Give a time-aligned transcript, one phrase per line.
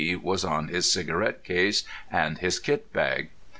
[0.23, 3.29] was on his cigarette case and his kit bag.